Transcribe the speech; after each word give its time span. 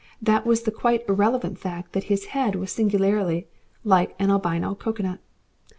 That 0.19 0.47
was 0.47 0.63
the 0.63 0.71
quite 0.71 1.07
irrelevant 1.07 1.59
fact 1.59 1.93
that 1.93 2.05
his 2.05 2.25
head 2.33 2.55
was 2.55 2.71
singularly 2.71 3.45
like 3.83 4.15
an 4.17 4.31
albino 4.31 4.73
cocoanut. 4.73 5.19